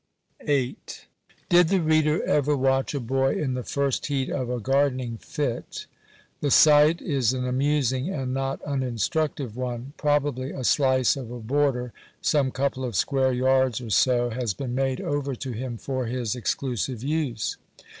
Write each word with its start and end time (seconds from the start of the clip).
§8. 0.47 0.75
Did 1.47 1.67
the 1.67 1.79
reader 1.79 2.23
ever 2.23 2.57
watch 2.57 2.95
a 2.95 2.99
boy 2.99 3.35
in 3.35 3.53
the 3.53 3.61
first 3.61 4.07
heat 4.07 4.31
of 4.31 4.49
a 4.49 4.59
garden 4.59 4.99
ing 4.99 5.17
fit? 5.19 5.85
The 6.39 6.49
sight 6.49 7.03
is 7.03 7.33
an 7.33 7.45
amusing, 7.47 8.09
and 8.09 8.33
not 8.33 8.63
uninstructive 8.63 9.55
one. 9.55 9.93
Probably 9.97 10.49
a 10.49 10.63
slice 10.63 11.15
of 11.15 11.29
a 11.29 11.39
border— 11.39 11.93
some 12.33 12.49
couple 12.49 12.83
of 12.83 12.95
square 12.95 13.31
yards 13.31 13.79
or 13.79 13.91
so— 13.91 14.29
has 14.31 14.55
been 14.55 14.73
made 14.73 14.99
over 15.01 15.35
to 15.35 15.51
him 15.51 15.77
for 15.77 16.07
his 16.07 16.35
exclusive 16.35 17.03
use. 17.03 17.57